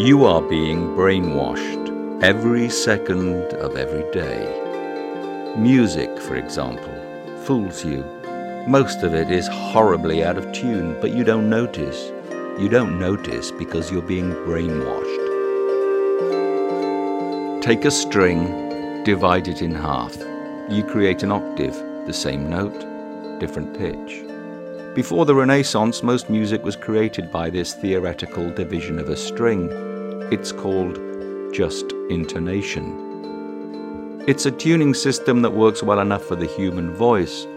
[0.00, 4.48] You are being brainwashed every second of every day.
[5.58, 6.94] Music, for example,
[7.44, 8.02] fools you.
[8.66, 12.12] Most of it is horribly out of tune, but you don't notice.
[12.58, 15.20] You don't notice because you're being brainwashed.
[17.60, 20.16] Take a string, divide it in half.
[20.70, 21.74] You create an octave,
[22.06, 22.86] the same note,
[23.38, 24.24] different pitch.
[24.94, 29.89] Before the Renaissance, most music was created by this theoretical division of a string.
[30.30, 30.96] It's called
[31.52, 34.22] just intonation.
[34.28, 37.48] It's a tuning system that works well enough for the human voice,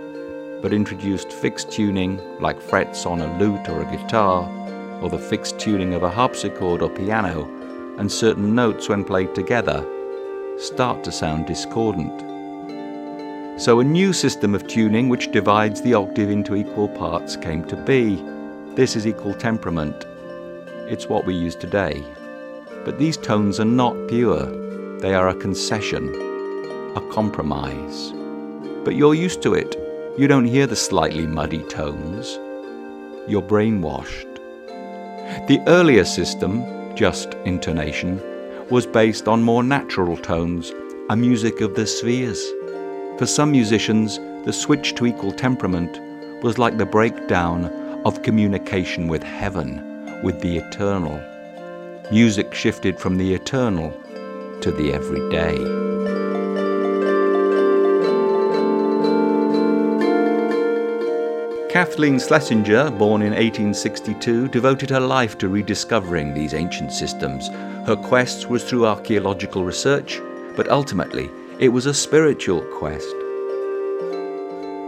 [0.60, 4.50] but introduced fixed tuning, like frets on a lute or a guitar,
[5.04, 7.48] or the fixed tuning of a harpsichord or piano,
[8.00, 9.86] and certain notes, when played together,
[10.58, 12.22] start to sound discordant.
[13.62, 17.76] So a new system of tuning which divides the octave into equal parts came to
[17.76, 18.16] be.
[18.74, 20.08] This is equal temperament.
[20.90, 22.04] It's what we use today.
[22.86, 24.46] But these tones are not pure.
[25.00, 26.10] They are a concession,
[26.96, 28.14] a compromise.
[28.84, 29.76] But you're used to it.
[30.18, 32.40] You don't hear the slightly muddy tones.
[33.28, 34.28] You're brainwashed.
[35.48, 36.64] The earlier system,
[36.96, 38.22] just intonation,
[38.70, 40.72] was based on more natural tones,
[41.10, 42.44] a music of the spheres.
[43.18, 46.00] For some musicians, the switch to equal temperament
[46.44, 47.66] was like the breakdown
[48.06, 51.22] of communication with heaven, with the eternal.
[52.14, 53.90] Music shifted from the eternal
[54.62, 55.58] to the everyday.
[61.72, 67.48] Kathleen Schlesinger, born in 1862, devoted her life to rediscovering these ancient systems.
[67.88, 70.22] Her quest was through archaeological research,
[70.56, 73.10] but ultimately it was a spiritual quest.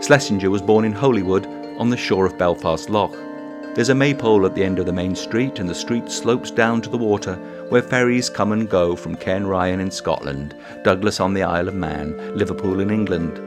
[0.05, 1.47] Schlesinger was born in Holywood
[1.79, 3.34] on the shore of Belfast Lough.
[3.75, 6.81] There's a maypole at the end of the main street, and the street slopes down
[6.81, 7.35] to the water
[7.69, 12.37] where ferries come and go from Cairnryan in Scotland, Douglas on the Isle of Man,
[12.37, 13.39] Liverpool in England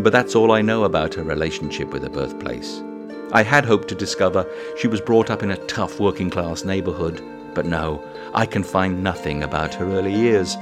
[0.00, 2.82] but that's all I know about her relationship with her birthplace.
[3.32, 4.46] I had hoped to discover
[4.78, 7.22] she was brought up in a tough working class neighbourhood,
[7.54, 8.02] but no,
[8.32, 10.56] I can find nothing about her early years.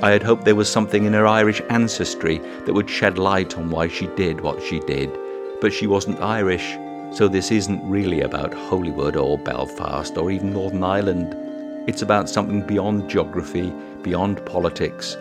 [0.00, 3.70] I had hoped there was something in her Irish ancestry that would shed light on
[3.70, 5.10] why she did what she did,
[5.60, 6.76] but she wasn't Irish,
[7.12, 11.34] so this isn't really about Holywood or Belfast or even Northern Ireland.
[11.88, 15.16] It's about something beyond geography, beyond politics.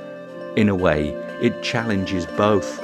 [0.56, 1.10] In a way,
[1.42, 2.80] it challenges both.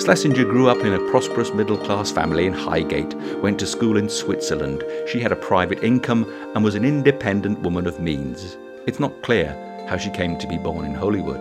[0.00, 4.08] Schlesinger grew up in a prosperous middle class family in Highgate, went to school in
[4.08, 4.84] Switzerland.
[5.08, 8.56] She had a private income and was an independent woman of means.
[8.86, 9.48] It's not clear
[9.88, 11.40] how she came to be born in Holywood.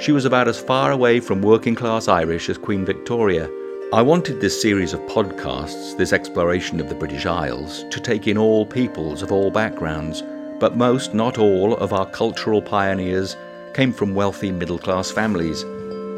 [0.00, 3.50] She was about as far away from working class Irish as Queen Victoria.
[3.92, 8.38] I wanted this series of podcasts, this exploration of the British Isles, to take in
[8.38, 10.22] all peoples of all backgrounds,
[10.58, 13.36] but most, not all, of our cultural pioneers
[13.74, 15.64] came from wealthy middle class families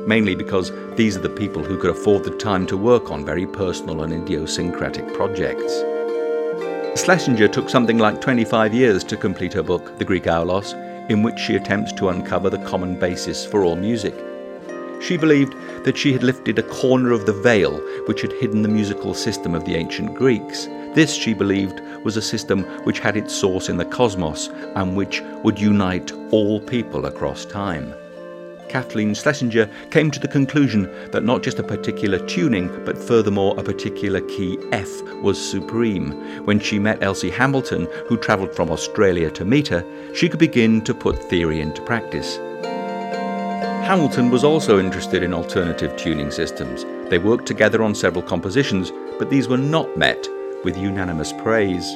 [0.07, 3.47] mainly because these are the people who could afford the time to work on very
[3.47, 5.83] personal and idiosyncratic projects.
[7.01, 10.75] Schlesinger took something like 25 years to complete her book, The Greek Aulos,
[11.11, 14.15] in which she attempts to uncover the common basis for all music.
[15.05, 15.55] She believed
[15.85, 17.77] that she had lifted a corner of the veil
[18.07, 20.65] which had hidden the musical system of the ancient Greeks.
[20.95, 25.21] This, she believed, was a system which had its source in the cosmos and which
[25.43, 27.93] would unite all people across time.
[28.71, 33.63] Kathleen Schlesinger came to the conclusion that not just a particular tuning, but furthermore a
[33.63, 36.13] particular key F was supreme.
[36.47, 40.81] When she met Elsie Hamilton, who travelled from Australia to meet her, she could begin
[40.85, 42.39] to put theory into practice.
[43.85, 46.87] Hamilton was also interested in alternative tuning systems.
[47.11, 50.27] They worked together on several compositions, but these were not met
[50.65, 51.95] with unanimous praise.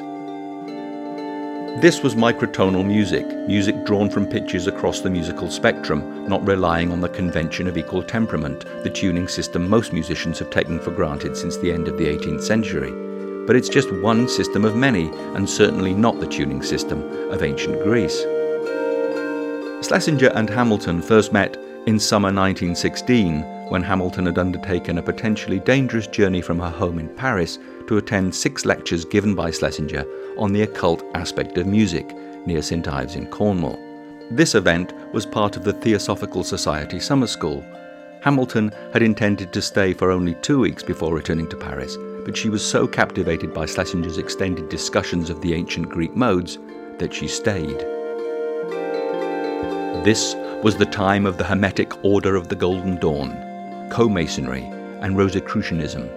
[1.81, 7.01] This was microtonal music, music drawn from pitches across the musical spectrum, not relying on
[7.01, 11.57] the convention of equal temperament, the tuning system most musicians have taken for granted since
[11.57, 12.93] the end of the 18th century.
[13.47, 17.83] But it's just one system of many, and certainly not the tuning system of ancient
[17.83, 18.21] Greece.
[19.81, 21.57] Schlesinger and Hamilton first met
[21.89, 23.41] in summer 1916
[23.71, 28.35] when Hamilton had undertaken a potentially dangerous journey from her home in Paris to attend
[28.35, 30.05] six lectures given by Schlesinger
[30.37, 32.15] on the occult aspect of music
[32.45, 33.79] near St Ives in Cornwall.
[34.31, 37.65] This event was part of the Theosophical Society summer school.
[38.21, 41.97] Hamilton had intended to stay for only two weeks before returning to Paris,
[42.27, 46.59] but she was so captivated by Schlesinger's extended discussions of the ancient Greek modes
[46.99, 47.79] that she stayed.
[50.05, 53.31] This was the time of the Hermetic Order of the Golden Dawn,
[53.93, 54.65] co-Masonry,
[55.01, 56.09] and Rosicrucianism,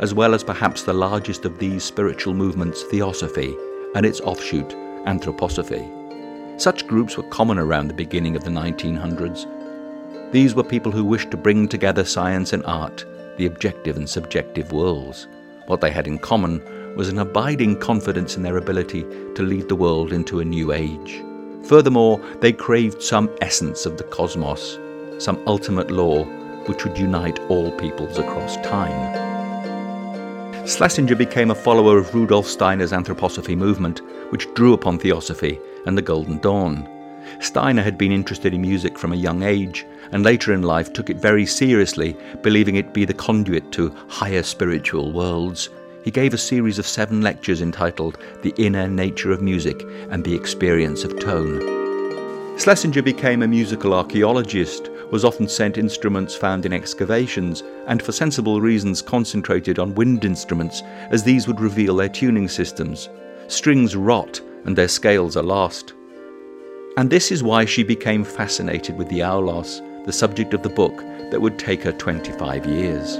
[0.00, 3.54] as well as perhaps the largest of these spiritual movements, Theosophy,
[3.94, 4.70] and its offshoot,
[5.04, 6.58] anthroposophy.
[6.58, 10.32] Such groups were common around the beginning of the 1900s.
[10.32, 13.04] These were people who wished to bring together science and art,
[13.36, 15.28] the objective and subjective worlds.
[15.66, 19.02] What they had in common was an abiding confidence in their ability
[19.34, 21.22] to lead the world into a new age.
[21.64, 24.78] Furthermore, they craved some essence of the cosmos,
[25.18, 26.24] some ultimate law
[26.66, 29.30] which would unite all peoples across time.
[30.66, 36.02] Schlesinger became a follower of Rudolf Steiner's anthroposophy movement, which drew upon theosophy and the
[36.02, 36.88] Golden Dawn.
[37.40, 41.10] Steiner had been interested in music from a young age, and later in life took
[41.10, 45.70] it very seriously, believing it be the conduit to higher spiritual worlds.
[46.02, 50.34] He gave a series of seven lectures entitled The Inner Nature of Music and the
[50.34, 52.58] Experience of Tone.
[52.58, 58.62] Schlesinger became a musical archaeologist, was often sent instruments found in excavations, and for sensible
[58.62, 63.10] reasons concentrated on wind instruments, as these would reveal their tuning systems.
[63.48, 65.92] Strings rot and their scales are lost.
[66.96, 70.96] And this is why she became fascinated with the aulos, the subject of the book
[71.30, 73.18] that would take her 25 years.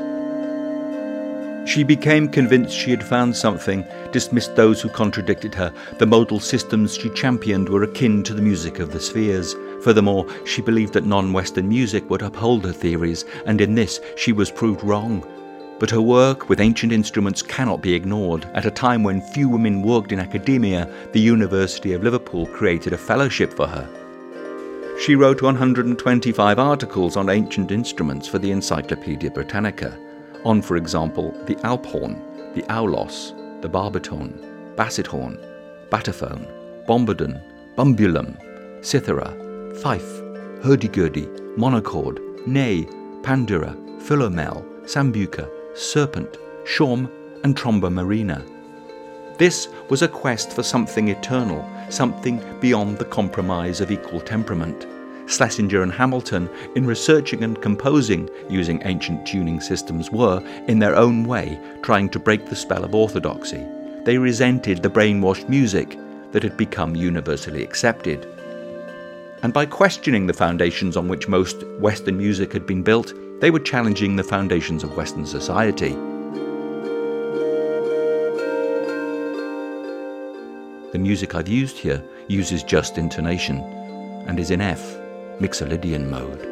[1.71, 5.73] She became convinced she had found something, dismissed those who contradicted her.
[5.99, 9.55] The modal systems she championed were akin to the music of the spheres.
[9.81, 14.33] Furthermore, she believed that non Western music would uphold her theories, and in this she
[14.33, 15.25] was proved wrong.
[15.79, 18.47] But her work with ancient instruments cannot be ignored.
[18.53, 22.99] At a time when few women worked in academia, the University of Liverpool created a
[22.99, 23.89] fellowship for her.
[24.99, 29.97] She wrote 125 articles on ancient instruments for the Encyclopaedia Britannica,
[30.45, 32.21] on, for example, the alphorn,
[32.55, 35.39] the aulos, the barbiton, basset horn,
[35.91, 36.47] batophone,
[36.87, 37.41] bombardon,
[37.77, 38.37] bumbulum,
[38.81, 40.21] cithara, fife,
[40.63, 41.27] hurdy-gurdy,
[41.57, 42.85] monochord, ney,
[43.23, 47.11] pandura, philomel, sambuca, serpent, shawm,
[47.45, 48.45] and tromba marina.
[49.39, 54.87] This was a quest for something eternal, something beyond the compromise of equal temperament.
[55.31, 61.25] Schlesinger and Hamilton, in researching and composing using ancient tuning systems, were, in their own
[61.25, 63.65] way, trying to break the spell of orthodoxy.
[64.05, 65.97] They resented the brainwashed music
[66.33, 68.27] that had become universally accepted.
[69.43, 73.61] And by questioning the foundations on which most Western music had been built, they were
[73.61, 75.97] challenging the foundations of Western society.
[80.93, 83.61] The music I've used here uses just intonation
[84.27, 85.00] and is in F,
[85.41, 86.50] Mixolydian mode.